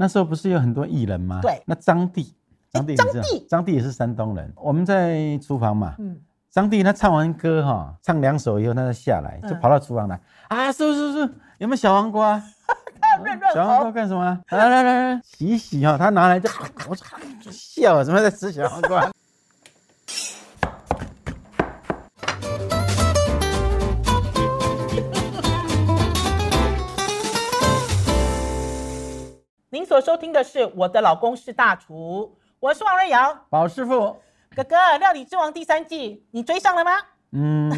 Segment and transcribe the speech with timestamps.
[0.00, 1.40] 那时候不是有很多艺人吗？
[1.42, 2.34] 对那张帝，
[2.72, 4.50] 张帝，张帝，张帝也是山东人。
[4.56, 6.18] 我们在厨房嘛，嗯，
[6.50, 10.18] 张帝他唱完歌哈，唱两首以后，他就下来，就嗯跑到厨房来
[10.48, 12.40] 啊，叔叔叔，有没有小黄瓜？
[13.52, 14.40] 小黄瓜喉，干什么？
[14.48, 16.48] 来来来来，洗洗哈，他拿来就
[16.88, 16.96] 我
[17.44, 19.06] 就笑啊，怎么在吃小黄瓜？
[29.80, 32.30] 您所收听的是《我的老公是大厨》，
[32.60, 33.34] 我是王瑞瑶。
[33.48, 34.14] 宝师傅，
[34.54, 36.90] 哥哥，《料理之王》第三季你追上了吗？
[37.32, 37.72] 嗯，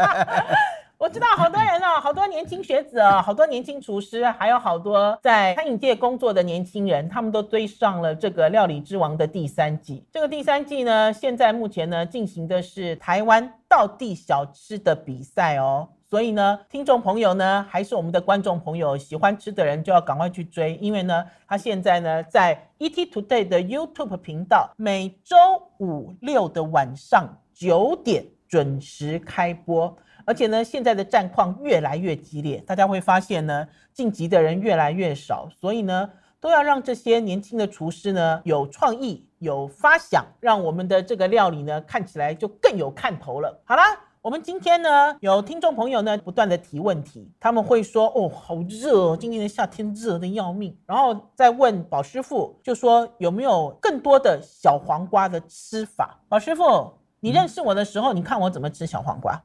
[0.96, 10.02] 我知道好多人哦，好多年轻学子哦，好多年轻厨师，还有好多在餐饮界工作的年轻人，他们都追上了这个《料理之王》的第三季。
[10.10, 15.86] 这个第三季呢，现在目前呢进行的是台湾道地小吃的比赛哦。
[16.10, 25.36] 所以呢，听众朋友呢，还是我们的观众朋友，喜欢吃的人就要赶快去追，因为呢，他现在呢在 ET Today 的 YouTube 频道，每周
[25.78, 29.96] 五六的晚上九点准时开播。
[30.24, 43.62] 而且呢，现在的战况越来越激烈，大家会发现呢，晋级的人越来越少，所以呢，都要让这些年轻的厨师呢有创意、有发想，让我们的这个料理呢看起来就更有看头了。
[43.64, 43.84] 好啦。
[44.22, 56.20] 我们今天呢，有听众朋友呢不断的提问题，他们会说：“哦，好热哦，今年的夏天热的要命。”然后再问宝师傅，就说有没有更多的小黄瓜的吃法？
[56.28, 59.42] 宝师傅，你认识我的时候，你看我怎么吃小黄瓜？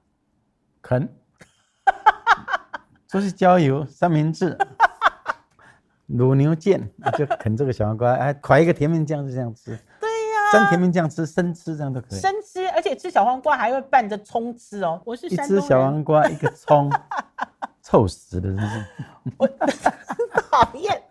[0.82, 1.08] 啃，
[3.08, 4.58] 就是焦油、三明治、
[6.10, 6.82] 卤牛腱，
[7.18, 9.80] 就啃这个小黄瓜，哎，㧟一个甜面酱就这样吃，
[10.52, 12.20] 对呀、沾甜面酱吃，生吃这样都可以。
[12.20, 15.02] 生吃，而且吃小黄瓜还会拌着葱吃哦。
[15.06, 16.92] 我是一山东人，只小黄瓜，一个葱，
[17.82, 18.86] 臭死了，真是。
[20.52, 21.02] 讨厌。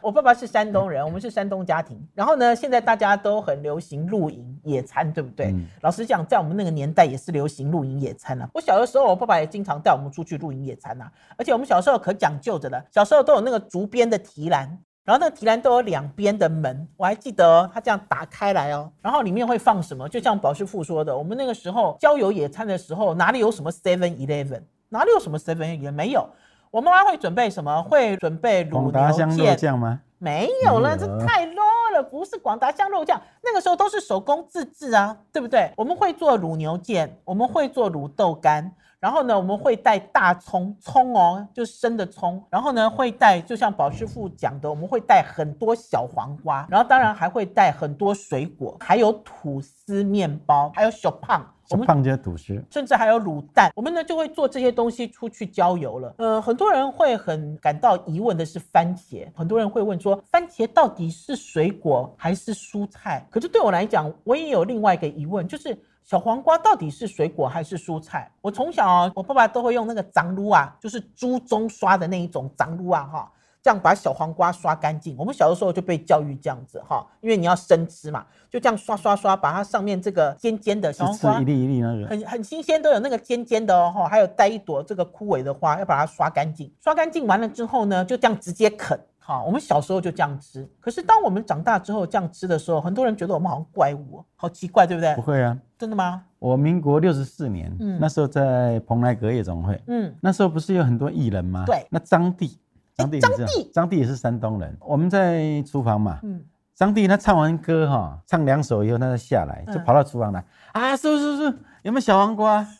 [0.00, 1.98] 我爸爸是山东人，我们是山东家庭。
[2.14, 5.46] 然后呢，现在大家都很流行露营野餐，对不对？
[5.46, 8.48] 嗯老实讲，在我们那个年代也是流行露营野餐啊。
[8.52, 11.10] 我小的时候，我爸爸也经常带我们出去露营野餐啊。
[11.36, 14.78] 而且我们小时候可讲究着了，小时候都有那个竹编的提篮。
[15.04, 20.08] 然后那个提篮都有两边的门，我还记得哦，它这样打开来哦，然后里面会放什么？
[20.08, 26.26] 就像宝师傅说的，我们那个时候郊游野餐的时候，哪里有什么 Seven Eleven，哪里有什么 Seven Eleven 没有。
[26.70, 27.82] 我妈妈会准备什么？
[27.82, 30.00] 会准备卤广牛达香肉腱，酱吗？
[30.18, 35.70] 没有了，这太 low 了，不是广达香肉酱，那个时候都是手工自制啊，对不对？
[35.76, 38.72] 我们会做卤牛腱，我们会做卤豆干，
[39.04, 56.14] 然后呢，我们会带大葱，葱哦，就是生的葱，然后呢，会带，就像宝师傅讲的，我们会带很多小黄瓜，然后当然还会带很多水果，还有吐司面包，还有小胖，我们小胖就是吐司，甚至还有卤蛋，我们呢就会做这些东西出去郊游了。
[56.18, 63.26] 呃，很多人会很感到疑问的是番茄，很多人会问说，番茄到底是水果还是蔬菜？
[63.30, 68.30] 可是对我来讲，我也有另外一个疑问，就是小黄瓜到底是水果还是蔬菜？
[68.42, 73.32] 我从小啊，我爸爸都会用那个长撸啊，就是猪鬃刷的那一种长撸啊，哈。
[73.64, 75.16] 这样把小黄瓜刷干净。
[75.16, 82.06] 我们小的时候就被教育这样子哈，因为你要生吃嘛，就这样刷刷刷，把它上面这个尖尖的小黄瓜一粒一粒那个。
[82.06, 86.70] 很很新鲜，都有那个尖尖的哦，哈还有带一朵这个枯萎的花，要把它刷干净。
[86.78, 89.00] 刷干净完了之后呢，就这样直接啃。
[89.18, 90.68] 好，我们小时候就这样吃。
[90.78, 95.22] 可是当我们长大之后这样吃的时候，很多人觉得我们好像怪物哦，好奇怪，对不对不？
[95.22, 96.22] 会啊，真的吗？
[96.38, 101.64] 我民国六十四年，嗯那时候在蓬莱阁夜总会，嗯，那时候不是有很多艺人吗？
[101.66, 102.58] 对那张帝，
[102.96, 104.76] 张帝，张帝张帝也是山东人。
[104.80, 106.44] 我们在厨房嘛，嗯，
[106.74, 112.64] 张帝他唱完歌哈，唱两首以后，他就下来，就嗯跑到厨房来啊，叔叔叔，有没有小黄瓜？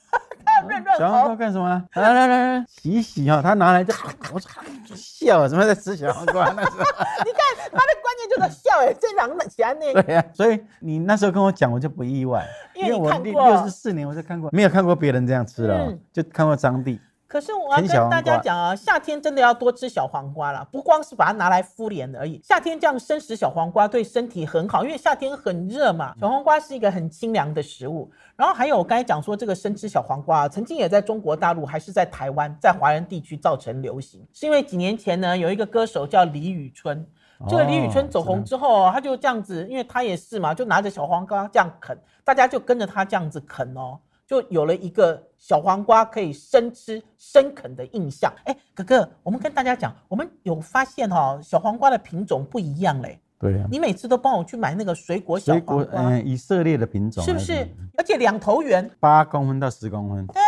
[0.99, 1.85] 小黄瓜，干什么？
[1.95, 3.93] 来来来来，洗一洗哈，他拿来就
[4.33, 6.45] 我就笑啊，怎么在吃小黄瓜？
[6.53, 17.01] 那时候，你看他的关键就是笑哎，这两个喜欢那对呀、所以你那时候跟我讲，我就不意外，因为我六六十四年我就看过，没有看过别人这样吃了就看过张帝。
[17.35, 22.41] 可是我要跟大家讲啊，夏天真的要多吃小黄瓜啦，不光是把它拿来敷脸而已。
[22.45, 28.09] 夏天这样生食小黄瓜对身体很好，因为夏天很热嘛，小黄瓜是一个很清凉的食物。
[28.37, 37.05] 然后还有我刚才讲说这个生吃小黄瓜啊，曾经也在中国大陆还是在台湾，在华人地区造成流行，是因为几年前呢有一个歌手叫李宇春。
[37.49, 48.33] 这个李宇春走红哦之后，他就这样子，因为他也是嘛，就拿着小黄瓜这样啃，大家就跟着他这样子啃哦，就有了一个小黄瓜可以生吃、生啃的印象。
[48.45, 53.21] 哎，哥哥，我们跟大家讲，我们有发现哦，小黄瓜的品种不一样嘞。
[53.39, 57.69] 对呀、你每次都帮我去买那个水果小黄瓜，嗯、以色列的品种是不是？
[57.99, 60.41] 而且两头圆，八公分到十公分，对，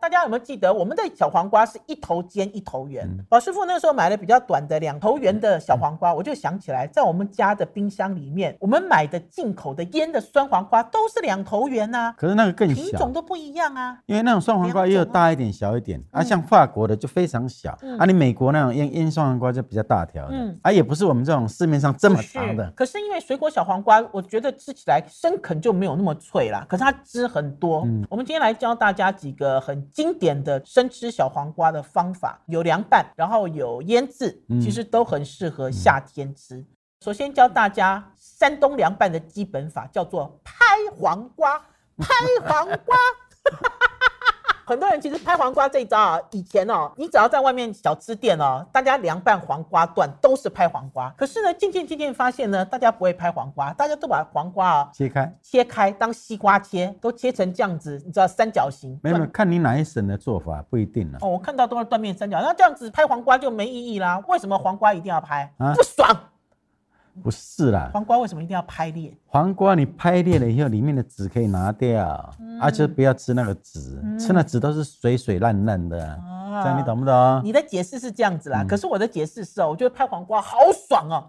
[0.00, 3.06] 大家有没有记得我们的小黄瓜是一头尖一头圆？
[3.06, 3.24] 嗯。
[3.28, 12.82] 宝师傅那时候买了比较短的两头圆的小黄瓜，我就想起来，在我们家的冰箱里面，我们买的进口的腌的酸黄瓜都是两头圆呐、可是那个更小。
[12.82, 13.98] 品种，都不一样啊。
[14.06, 17.98] 因为那种酸黄瓜也有大一点、小一点啊，像法国的就非常小嗯。
[17.98, 27.82] 啊，你美国那种腌腌酸黄瓜就比较大条的嗯，啊，也不是我们这种市面上这么长的，可是因为水果小黄瓜，我觉得吃起来生啃就没有那么脆啦，可是它汁很多。
[27.86, 28.04] 嗯。
[28.10, 36.64] 我们今天来教大家几个很经典的生吃小黄瓜的方法，有凉拌，然后有腌制，嗯其实都很适合夏天吃。
[37.00, 40.54] 首先教大家山东凉拌的基本法，叫做拍
[40.96, 41.58] 黄瓜，
[41.98, 42.06] 拍
[42.46, 42.96] 黄瓜。
[44.64, 51.12] 很多人其实拍黄瓜这一招啊，以前哦，你只要在外面小吃店哦，大家凉拌黄瓜段都是拍黄瓜。
[51.16, 55.36] 可是呢，渐渐渐渐发现呢，大家不会拍黄瓜，大家都把黄瓜啊切开。
[55.42, 58.98] 切开当西瓜切，都切成这样子，你知道三角形。
[59.02, 61.18] 没有，没有看你哪一省的做法不一定啊。
[61.20, 64.22] 哦，我看到都是断面三角，那这样子拍黄瓜就没意义啦。
[64.28, 65.52] 为什么黄瓜一定要拍？
[65.58, 66.16] 啊不爽。
[67.22, 69.12] 不是啦，黄瓜为什么一定要拍裂？
[69.26, 72.58] 黄瓜你拍裂了以后，里面的籽可以拿掉，嗯。
[72.58, 75.98] 啊，就不要吃那个籽，吃那籽都是水水烂烂的。
[75.98, 77.40] 这样你懂不懂？
[77.44, 78.66] 你的解释是这样子啦，嗯。
[78.66, 81.24] 可是我的解释是哦，我觉得拍黄瓜好爽哦，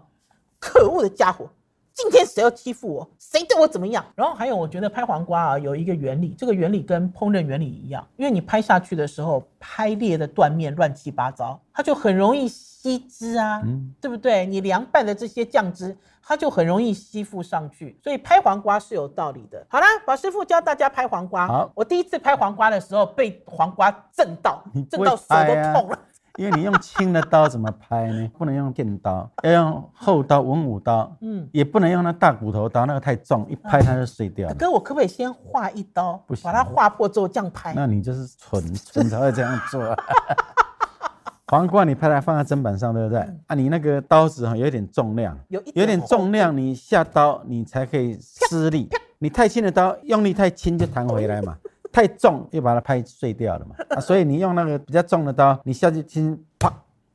[0.58, 1.48] 可恶的家伙！
[1.94, 3.08] 今天谁要欺负我？
[3.20, 4.04] 谁对我怎么样？
[4.16, 14.44] 然后还有，我觉得拍黄瓜啊有一个原理，这个原理跟烹饪原理一样，因为你拍下去的时候，拍裂的断面乱七八糟，它就很容易吸汁啊，嗯对不对？
[14.44, 19.64] 你凉拌的这些酱汁，它就很容易吸附上去，所以拍黄瓜是有道理的。
[19.68, 21.46] 好啦，宝师傅教大家拍黄瓜。
[21.46, 24.60] 好我第一次拍黄瓜的时候，被黄瓜震到
[24.90, 25.98] 震到手都痛了。
[26.36, 28.28] 因为你用轻的刀怎么拍呢？
[28.36, 34.54] 不能用电刀，要用厚刀、文武刀，嗯，也不能用那大骨头刀，那个太重，一拍它就碎掉了。
[34.54, 37.72] 哥，我可不可以先划一刀，不行把它划破之后这样拍？
[37.74, 39.80] 那你就是蠢，蠢才会这样做。
[41.46, 43.20] 黄瓜你拍来放在砧板上，对不对？
[43.46, 48.88] 啊，你那个刀子哈有一点重量，有一有点重量，你下刀你才可以施力。
[49.18, 51.56] 你太轻的刀用力太轻就弹回来嘛，
[51.94, 53.76] 太重又把它拍碎掉了嘛。
[53.96, 56.68] 啊，所以你用那个比较重的刀，你下去轻，啪，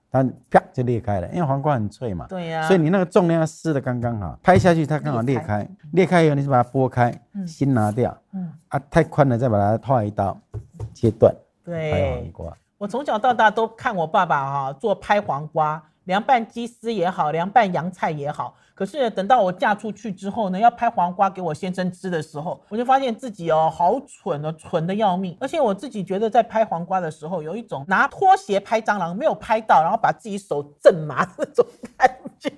[0.10, 2.26] 它啪就裂开了，因为黄瓜很脆嘛。
[2.30, 10.40] 对呀、所以你那个重量要施的刚刚好，拍下去它刚好裂裂开开，裂开以后你就把它剥开，嗯心拿掉，嗯，啊，太宽了再把它划一刀，
[10.94, 11.36] 切断，
[11.66, 12.58] 拍黄，瓜。
[12.78, 18.56] 我从小到大都看我爸爸哈、做拍黄瓜，凉拌鸡丝也好，凉拌洋菜也好。
[18.80, 25.36] 可是等到我嫁出去之后呢，要拍黄瓜给我先生吃的时候，我就发现自己哦好蠢哦，蠢的要命。
[25.42, 31.66] 而且我自己觉得在拍黄瓜的时候，有一种拿拖鞋拍蟑螂没有拍到，然后把自己手震麻的那种
[31.98, 32.10] 感
[32.40, 32.50] 觉。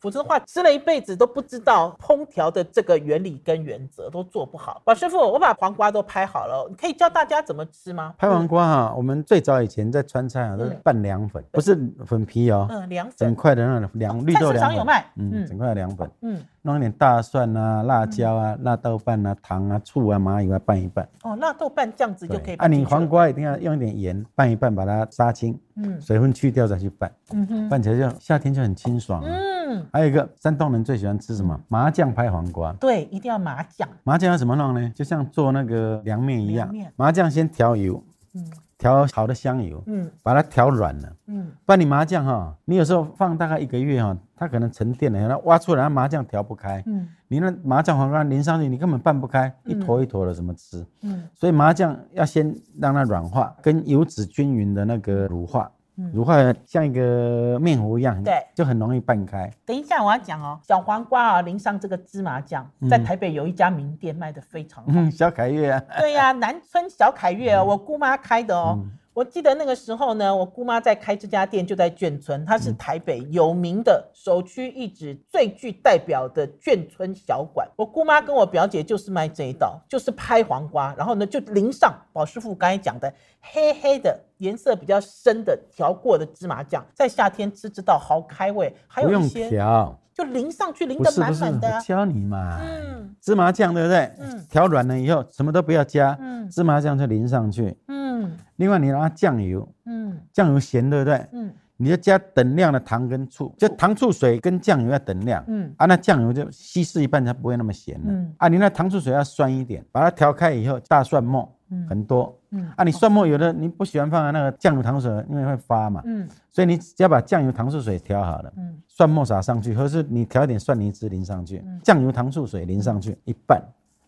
[0.00, 4.80] 否则的话，吃了一辈子都不知道烹调的这个原理跟原则，都做不好。
[4.84, 8.14] 宝师傅，我把黄瓜都拍好了，你可以教大家怎么吃吗？
[8.18, 21.08] 拍黄瓜哈，我们最早以前在川菜啊都是拌凉粉，不是粉皮哦，嗯，凉粉整，块的那种凉绿豆菜市场有凉粉，卖嗯嗯，整块的凉粉，嗯，弄一点大蒜啊、辣椒啊、辣豆瓣啊、糖啊、醋啊、麻油啊拌一拌。
[21.22, 29.28] 哦，辣豆瓣这样子就可以对啊，你黄，瓜一定要用一点盐拌一拌，把它杀青，嗯水分去掉再去拌，嗯哼，拌起来就夏天就很清爽啊。
[29.68, 31.58] 嗯，还有一个山东人最喜欢吃什么？
[31.68, 32.72] 麻酱拍黄瓜。
[32.74, 34.90] 对，一定要麻酱，麻酱要怎么弄呢？
[34.94, 38.02] 就像做那个凉面一样，麻酱先调油，
[38.34, 38.44] 嗯
[38.78, 41.12] 调好的香油，嗯把它调软了。
[41.26, 46.82] 嗯，不然你麻酱哈，你有时候放大概一个月哈，它可能沉淀了，然后挖出来，它麻酱调不开。
[46.86, 50.86] 嗯你那麻酱黄瓜淋上去，你根本拌不开，一嗯坨一坨的怎么吃？
[51.02, 55.77] 嗯所以麻酱要先让它软化，跟油脂均匀的那个乳化，嗯
[56.12, 59.50] 乳化像一个面糊一样，对就很容易拌开。
[59.66, 64.90] 等一下我要讲哦，小黄瓜啊淋上这个芝麻酱，在台北有一家名店卖的非常好。
[64.94, 68.74] 嗯，小凯月啊，对呀、 南村小凯悦哦，我姑妈开的哦。
[68.78, 77.68] 嗯我记得那个时候呢，我姑妈在开这家店，就在眷村，它嗯是台北有名的首屈一指、最具代表的眷村小馆。
[77.74, 92.58] 我姑妈跟我表姐就是卖这一道，就是拍黄瓜，然后呢就淋上宝师傅刚才讲的黑黑的颜色比较深的调过的芝麻酱，在夏天吃这道好开胃，还不用有一些调，就淋上去，淋得满满的教你嘛。
[92.60, 94.10] 嗯芝麻酱对不对？
[94.20, 97.76] 嗯调软了以后，什么都不要加，嗯芝麻酱就淋上去。
[97.88, 101.26] 嗯另外你拿酱油，嗯酱油咸对不对？
[101.32, 105.44] 嗯你就加等量的糖跟醋，就糖醋水跟酱油要等量。
[105.46, 108.06] 嗯啊，那酱油就稀释一半，才不会那么咸了。
[108.08, 112.36] 嗯啊，你那糖醋水要酸一点，把它调开以后，大蒜末嗯很多。
[112.50, 112.68] 嗯。
[112.76, 116.28] 啊，你蒜末有的你不喜欢放在那个酱油糖醋水，因为会发嘛，嗯。
[116.50, 118.80] 所以你只要把酱油糖醋水调好了，嗯。
[118.86, 123.62] 蒜末撒上去，或是你调一点蒜泥汁淋上去，酱油糖醋水淋上去一拌，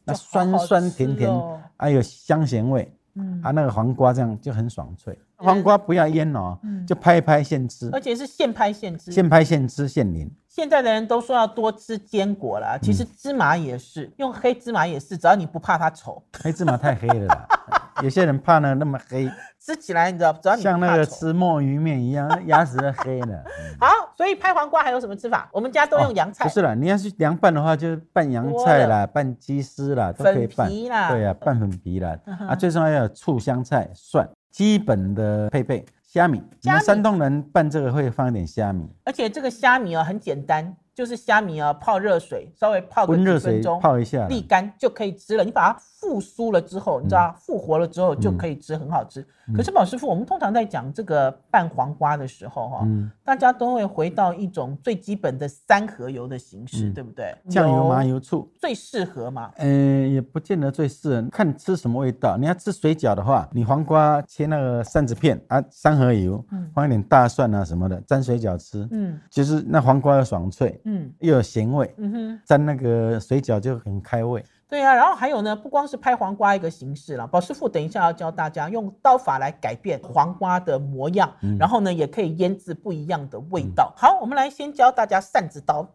[0.05, 3.41] 那酸酸甜甜哦，还有香咸味，嗯。
[3.43, 5.19] 啊，那个黄瓜这样就很爽脆。
[5.37, 6.87] 黄瓜不要腌哦，嗯。
[6.87, 9.11] 就拍一拍现吃，而且是现拍现吃。
[9.13, 10.31] 现拍现吃现淋。
[10.61, 17.49] 现在的人都说要多吃坚果啦，其嗯实芝麻也是，用黑芝麻也是，只要你不怕它丑，黑芝麻太黑了啦，
[18.05, 19.27] 有些人怕呢那么黑，
[19.59, 21.07] 吃起来你知道，只要你像那个。
[21.07, 23.29] 吃墨鱼面一样，牙齿都黑了。
[23.29, 23.89] 嗯好，
[24.19, 25.49] 所以拍黄瓜还有什么吃法？
[25.51, 30.67] 我们家都用洋菜，哦不是啦，你要是凉拌的话，就是拌洋菜啦，拌鸡丝啦，都可以拌。
[30.67, 32.19] 粉皮啦对呀、拌粉皮啦。
[32.27, 35.87] 嗯啊，最重要要有醋、香菜、蒜，基本的配备。
[36.13, 44.29] 虾米，你们山东人拌这个会放一点虾米，而且这个虾米哦很简单，就是虾米啊泡热水，稍微泡个几温热水分钟，泡一下。
[44.29, 45.43] 沥干就可以吃了。
[45.43, 49.27] 你把它复苏了之后，你知道复活了之后就可以吃，很好吃。
[49.57, 57.35] 可是宝师傅，我们通常在讲这个拌黄瓜的时候，哈、嗯，大家都会回到一种最基本的三合油的形式，嗯对不对？
[57.49, 58.49] 酱油、麻油、醋。
[58.61, 59.51] 最适合嘛。
[59.57, 62.37] 嗯，也不见得最适合，看吃什么味道。
[62.39, 74.45] 你要吃水饺的话，你黄瓜切那个扇子片啊，三合油，嗯放一点大蒜啊什么的，沾水饺吃，嗯就是那黄瓜要爽脆，嗯又有咸味，嗯哼，沾那个水饺就很开胃。
[74.69, 74.93] 对啊。
[74.95, 83.93] 然后还有呢，不光是拍黄瓜一个形式了，宝师傅等一下要教大家用刀法来改变黄瓜的模样，嗯然后呢也可以腌制不一样的味道。
[83.97, 85.89] 好，我们来先教大家扇子刀，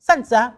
[0.00, 0.54] 扇子啊，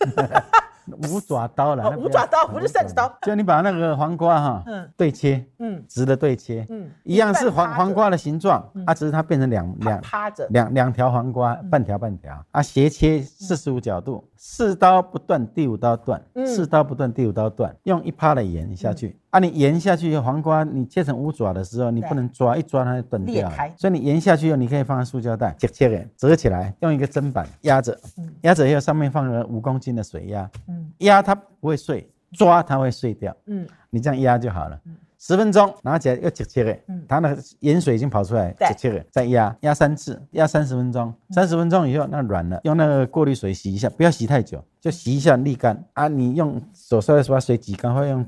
[1.12, 4.88] 五爪刀了哦，五爪刀不是扇子刀， 就你把那个黄瓜哈，嗯。
[4.96, 5.82] 对切，嗯。
[5.88, 11.70] 直的对切，嗯，一样是黄黄瓜的形状嗯，啊，只是它变成两两趴着，两两条黄瓜，嗯。
[11.70, 16.46] 半条半条啊，斜切四十五角度，四刀不断，第五刀断，嗯。
[16.46, 19.18] 四刀不断，第五刀断，用一趴的盐下去。
[19.34, 23.56] 啊，你盐下去以后，黄瓜你切成五爪的时候，你不能抓，一抓它就断掉了。
[23.76, 30.88] 所以你盐下去以后，你可以放在塑胶袋，切切的折起来，用一个砧板压着嗯，压着以后上面放了五公斤的水压，嗯。
[30.98, 33.36] 压它不会碎，抓它会碎掉。
[33.46, 33.66] 嗯。
[33.90, 34.80] 你这样压就好了。
[35.18, 36.78] 十分钟拿起来又切切的。
[36.86, 38.68] 嗯，它那个盐水已经跑出来，对。
[38.68, 41.12] 切切的，再压压三次，压三十分钟。
[41.30, 45.82] 三十分钟以后那软了，用那个过滤水洗一下，不要洗太久，就洗一下沥干。
[45.94, 46.06] 啊。
[46.06, 48.24] 你用手稍微把水挤干，或用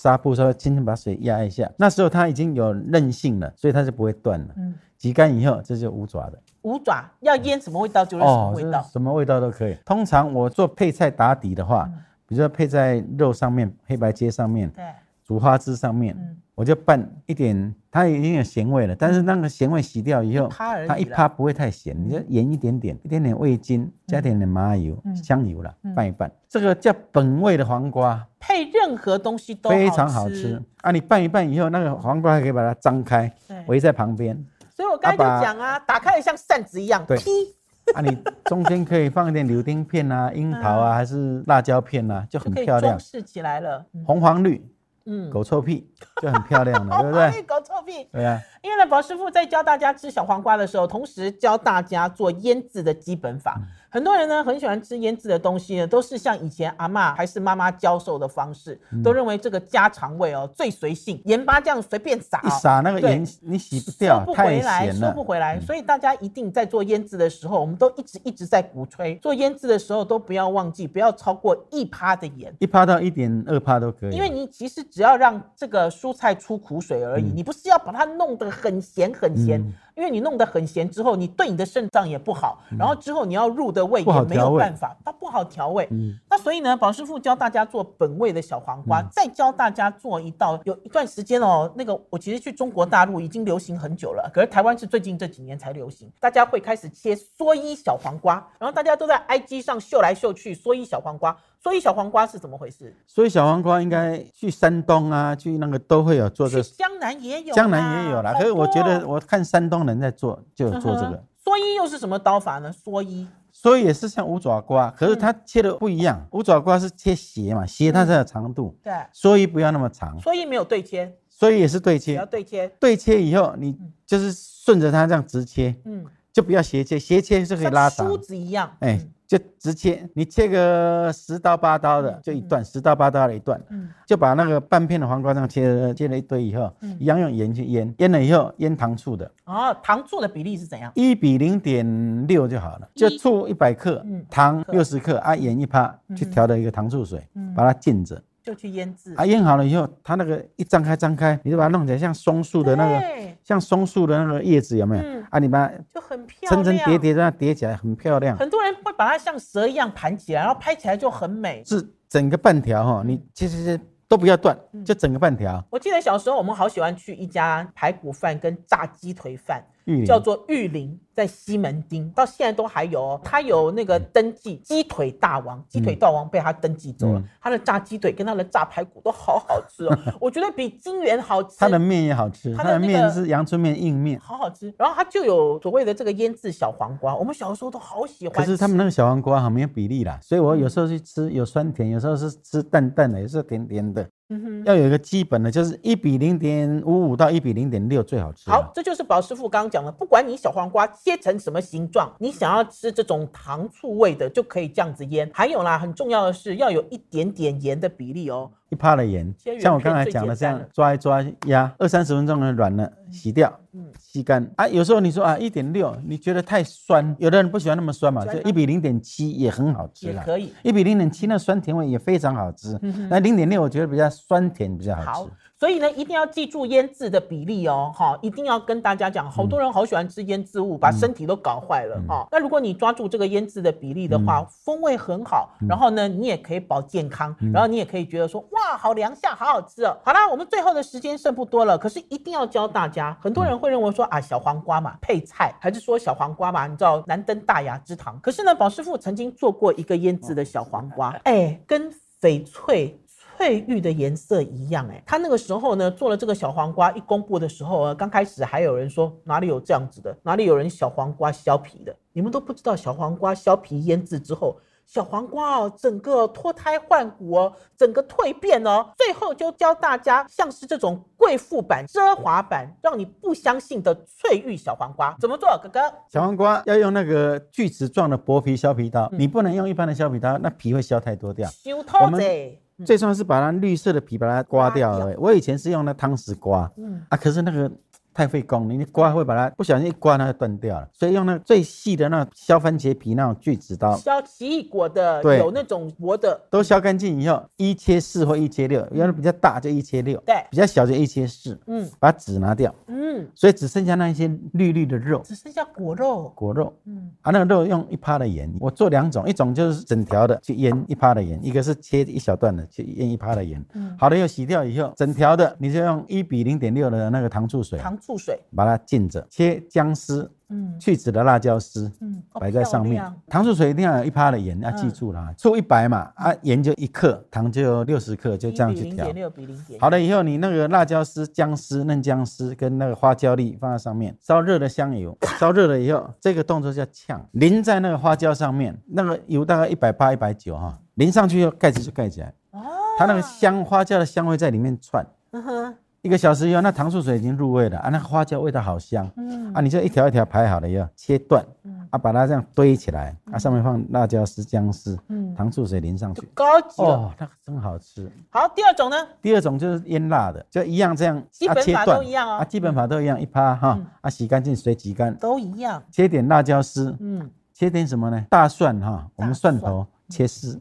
[0.00, 4.54] 纱布稍微轻轻把水压一下，那时候它已经有韧性了，所以它就不会断了。
[4.56, 8.82] 嗯，挤干以后，这就五爪的五爪要腌什么味道就是什么味这道。
[8.82, 9.76] 什么味道都可以。
[9.84, 14.84] 通常我做配菜打底的话，嗯比如说配在肉上面、黑白切上面、对，
[15.26, 16.36] 煮花枝上面，嗯。
[16.54, 25.14] 我就拌一点，它已经有咸味了，但是那个咸味洗掉以后它一趴不会太咸，你就盐一点点，一点点味精，加一点点麻油、嗯。
[25.14, 26.32] 香油啦嗯，拌一拌。
[26.48, 30.58] 这个叫本味的黄瓜，配任何东西都非常好吃。
[30.80, 30.90] 啊！
[30.90, 34.34] 你拌一拌以后，那个黄瓜还可以把它张开对，围在旁边。
[34.70, 37.18] 所以我刚才就讲啊，打开了像扇子一样，对。
[37.18, 37.30] 劈，
[37.92, 38.16] 啊，你
[38.46, 42.96] 中间可以放一点柳丁片啊、樱桃啊，还是辣椒片啊，就很漂亮。
[42.96, 42.98] 装。
[42.98, 43.84] 饰起来了。
[43.92, 44.02] 嗯。
[44.06, 44.66] 红黄绿，
[45.06, 45.88] 嗯，狗臭屁
[46.20, 47.30] 就很漂亮了， 对不对？
[47.30, 48.08] 黄狗臭屁。
[48.12, 53.54] 对啊，因为呢，宝师傅在教大家吃小黄瓜的时候，同时教大家做腌制的基本法。
[53.58, 65.24] 嗯很多人呢很喜欢吃腌制的东西呢，都是像以前阿嬷还是妈妈教授的方式，嗯都认为这个家常味哦最随性，盐巴这样随便撒、哦，一撒那个对盐你洗不收掉，不太回来，收不。
[65.24, 65.58] 回来。
[65.60, 72.54] 所以大家一定在做腌制的时候，我们都一直一直在鼓吹，做腌制的时候都不要忘记，不要超过一趴的盐。
[72.58, 74.10] 一趴到一点二趴都可以。
[74.14, 85.88] 因为你其实只要让这个蔬菜出苦水而已，嗯你不是要把它弄得很咸很咸，嗯因为你弄得很咸之后，你对你的肾脏也不好，然后之后你要入的味嗯不好也没有办法，它不好调味。
[85.90, 90.60] 嗯那所以呢，宝师傅教大家做本味的小黄瓜，再教大家做一道。
[90.64, 96.12] 有一段时间哦，那个我其实去中国大陆已经流行很久了，可是台湾是最近这几年才流行。
[96.20, 101.34] 大家会开始切蓑衣小黄瓜，然后大家都在 IG 上秀来秀去蓑衣小黄瓜。
[101.64, 102.94] 蓑衣小黄瓜是怎么回事？
[103.06, 108.34] 所以小黄瓜应该去山东啊，去那个都会有做这去，江南也有啦，江南也有啦。
[108.34, 111.24] 可是我觉得我看山东人在做，就有做这个。
[111.42, 112.70] 蓑衣又是什么刀法呢？
[112.84, 113.26] 蓑衣
[113.58, 116.24] 所以也是像五爪瓜，可是它切的不一样。
[116.32, 122.14] 五爪瓜是切斜嘛，斜它才有长度，对，所以不要那么长，所以没有对切，所以也是对切。
[122.14, 122.30] 要切。
[122.30, 123.74] 对切，对切以后，你
[124.06, 128.06] 就是顺着它这样直切，嗯，就不要斜切，斜切是可以拉长。
[128.06, 128.18] 梳。
[128.18, 133.88] 子一样，哎嗯，就直切，你切个十刀八刀的，就一段，十刀八刀的一段，嗯。
[134.06, 140.92] 就把那个半片的黄瓜这样切了切了一堆以后，嗯一样用盐去腌，腌了以后腌糖醋的，哦，糖醋的比例是怎样？
[140.94, 144.72] 一比零点六就好了，就一醋一百克嗯，糖克。
[144.72, 149.12] 六十克，啊盐一趴，去调的一个糖醋水嗯，把它浸着，就去腌制。
[149.16, 155.24] 啊腌好了以后，它那个一张开张开，你就把它弄起来像松树的那个，对像松树的那个叶子有没有嗯？
[155.30, 156.64] 啊，你把它就很漂层亮。
[156.64, 158.36] 层层叠叠这样叠起来，很漂亮。
[158.36, 161.62] 很多人会把它像蛇一样盘起来，然后拍起来就很美。
[161.64, 165.64] 是整个半条哈，你其实是都不要断，就整个半条。
[165.70, 169.64] 我记得小时候我们好喜欢去一家排骨饭跟炸鸡腿饭，
[170.04, 173.20] 叫做玉林，在西门町，到现在都还有哦。
[173.24, 181.56] 他有那个登记鸡腿大王，鸡腿大王被他登记走了，嗯他的炸鸡腿跟他的炸排骨都好好吃哦， 我觉得比金源好吃。
[181.58, 184.20] 他的面也好吃，他的面是阳春面硬面。
[184.20, 188.40] 好好吃，然后他就有所谓的这个腌制小黄瓜，我们小时候都好喜欢吃。
[188.40, 194.06] 可是他们那个小黄瓜好没有比例啦，所以我有时候去吃有酸甜，有时候是吃淡淡的，有时候甜甜的。
[194.28, 198.50] 嗯哼要有一个基本的，就是一比零点五五到一比零点六最好吃。
[198.50, 205.30] 好，，这就是宝师傅刚刚讲的，不管你小黄瓜切成什么形状，你想要吃这种糖醋味的，就可以这样子腌。
[205.32, 208.50] 还有啦，很重要的是要有一点点盐的比例哦。
[208.68, 213.86] 一趴的盐，像我刚才讲的这样抓一抓压，二三十分钟呢软了，洗掉，嗯。
[213.98, 214.48] 吸干。
[214.56, 214.66] 啊。
[214.66, 220.20] 有时候你说啊一点六，你觉得太酸，有的人不喜欢那么酸嘛，就一比零点七也很好吃啦。
[220.20, 220.52] 也可以。
[220.62, 222.78] 一比零点七，那酸甜味也非常好吃。
[222.82, 239.94] 嗯那零点六我觉得比较酸甜比较好好吃。，所以呢，一定要记住腌制的比例哦，哈，一定要跟大家讲，好多人好喜欢吃腌制物，把身体都搞坏了哈、那如果你抓住这个腌制的比例的话，风味很好，然后呢，你也可以保健康，然后你也可以觉得说，哇，好凉下，好好吃哦。
[240.02, 248.18] 好啦，我们最后的时间剩不多了，可是一定要教大家，很多人会认为说啊，小黄瓜嘛配菜，还是说小黄瓜嘛，你知道难登大雅之堂。
[248.22, 251.92] 可是呢，宝师傅曾经做过一个腌制的小黄瓜， 哎，跟
[252.22, 252.98] 翡翠。
[253.38, 264.56] 翠玉的颜色一样、哎，他那个时候呢做了这个小黄瓜，一公布的时候啊，刚开始还有人说哪里有这样子的，哪里有人小黄瓜削皮的，你们都不知道小黄瓜削皮腌制之后。
[264.86, 275.48] 小黄瓜哦，整个脱胎换骨哦，整个蜕变哦，最后就教大家像是这种贵妇版、奢华版，让你不相信的翠玉小黄瓜怎么做？
[275.62, 281.48] 哥哥，小黄瓜要用那个锯齿状的薄皮削皮刀，嗯你不能用一般的削皮刀，那皮会削太多掉。
[281.50, 285.16] 修我头们子，最重要是把它绿色的皮把它刮掉刮掉而已。
[285.16, 287.70] 我以前是用那汤匙刮，嗯啊，可是那个
[288.16, 290.88] 太费工了，你刮会把它不小心一刮，它就断掉了。
[290.94, 295.36] 所以用那最细的那种削番茄皮那种锯子刀，削奇异果的对。
[295.38, 300.34] 有那种薄的，都削干净以后，一切四或一切六，要是比较大就一切六，对。
[300.50, 301.86] 比较小就一切四，嗯。
[301.98, 305.20] 把籽拿掉，嗯，所以只剩下那一些绿绿的肉。
[305.22, 306.72] 只剩下果肉，果肉。
[306.86, 307.10] 嗯。
[307.20, 313.62] 啊，那个肉用一趴的盐，我做两种，一种就是整条的去腌一趴的盐，一个是切一小段的去腌一趴的盐。
[313.74, 317.78] 嗯，好的，又洗掉以后，整条的你就用一比零点六的那个糖醋水。
[317.78, 321.90] 糖醋水，把它浸着，切姜丝，嗯去籽的辣椒丝。
[322.00, 325.34] 嗯，哦摆在上面糖醋水一定要有一趴的盐，要记住啦。
[325.36, 329.14] 醋一百嘛，啊，盐就一克，糖就六十克，就这样去调零点。
[329.16, 342.60] 六比零点，好了以后，你那个辣椒丝、姜丝、嫩姜丝跟那个花椒粒放在上面，烧热的香油， 烧热了以后，这个动作叫呛，淋在那个花椒上面，那个油大概一百八、一百九哈，淋上去以后盖子就盖起来，哦，
[342.96, 345.04] 它那个香花椒的香味在里面窜。
[345.32, 345.74] 嗯哼，
[346.06, 349.10] 一个小时以后，那糖醋水已经入味了啊，那个花椒味道好香。
[349.16, 349.52] 嗯。
[349.52, 351.86] 啊，你就一条一条排好了以后，切断嗯。
[351.90, 356.80] 啊，把它这样堆起来啊，上面放辣椒丝、姜丝，嗯，糖醋水淋上去，高级。
[356.80, 358.08] 哦，那个真好吃。
[358.30, 367.28] 好，第二种呢，第二种就是腌辣的，就一样这样，基本法切都一样哦啊，基本法都一样，一趴哈嗯，啊，洗干净水挤干，都一样，切点辣椒丝，嗯。
[367.58, 368.22] 切点什么呢？
[368.28, 370.60] 大蒜哈，我们蒜头切丝，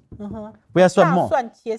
[0.72, 1.30] 不要蒜末，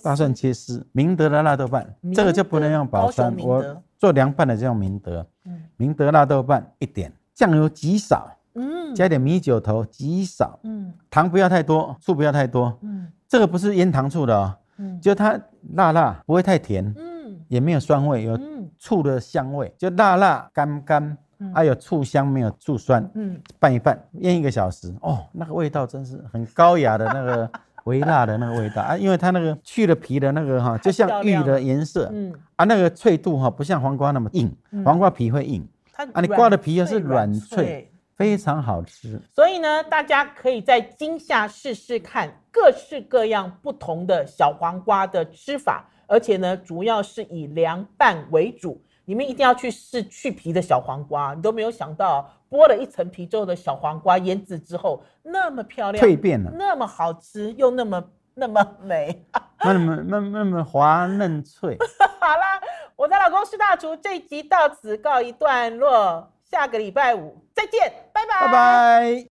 [0.03, 0.87] 大蒜切丝。
[0.93, 1.95] 明德的辣豆瓣。
[2.01, 5.65] 明，这个就不能用宝山，我做凉拌的就用明德，嗯。
[5.77, 8.95] 明德辣豆瓣一点，酱油极少，嗯。
[8.95, 10.93] 加点米酒头极少，嗯。
[11.11, 12.77] 糖不要太多，醋不要太多。
[12.83, 13.09] 嗯。
[13.27, 15.01] 这个不是腌糖醋的哦，嗯。
[15.01, 15.39] 就它
[15.75, 17.41] 辣辣，不会太甜，嗯。
[17.49, 18.71] 也没有酸味，有嗯。
[18.79, 27.51] 醋的香味，就辣辣干干嗯，还有醋香，没有醋酸，嗯，拌一拌，腌一个小时，哦，那个味道真是很高雅的那个
[27.85, 28.83] 微辣的那个味道。
[28.83, 32.09] 啊，因为它那个去了皮的那个哈，就像玉的颜色。
[32.13, 34.85] 嗯，啊，那个脆度哈不像黄瓜那么硬，嗯。
[34.85, 39.21] 黄瓜皮会硬，它啊你刮的皮又是软脆非常好吃。
[39.35, 48.81] 所以呢，大家可以在今夏试试看各式各样不同的小黄瓜的吃法，而且呢，主要是以凉拌为主。
[49.07, 59.25] 你们一定要去试去皮的小黄瓜，你都没有想到剥了一层皮之后的小黄瓜腌制之后那么漂亮，蜕变了那么好吃，又那么那么美。
[59.65, 61.77] 那么那么那么滑嫩脆，
[62.21, 62.61] 好啦，
[62.95, 67.81] 我的老公是大厨，这一集到此告一段落，下个礼拜五再见，
[68.13, 69.36] 拜拜，拜拜。